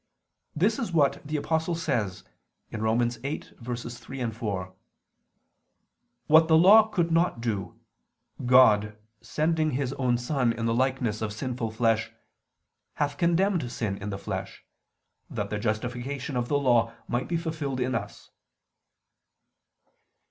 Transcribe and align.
This 0.55 0.79
is 0.79 0.91
what 0.91 1.21
the 1.27 1.37
Apostle 1.37 1.75
says 1.75 2.23
(Rom. 2.71 2.97
8:3, 3.01 4.33
4): 4.33 4.73
"What 6.25 6.47
the 6.47 6.57
Law 6.57 6.87
could 6.87 7.11
not 7.11 7.39
do... 7.39 7.79
God 8.43 8.97
sending 9.21 9.69
His 9.77 9.93
own 9.93 10.17
Son 10.17 10.53
in 10.53 10.65
the 10.65 10.73
likeness 10.73 11.21
of 11.21 11.31
sinful 11.31 11.69
flesh... 11.69 12.11
hath 12.95 13.17
condemned 13.19 13.71
sin 13.71 13.97
in 13.99 14.09
the 14.09 14.17
flesh, 14.17 14.65
that 15.29 15.51
the 15.51 15.59
justification 15.59 16.35
of 16.35 16.47
the 16.47 16.57
Law 16.57 16.91
might 17.07 17.27
be 17.27 17.37
fulfilled 17.37 17.79
in 17.79 17.93
us." 17.93 18.31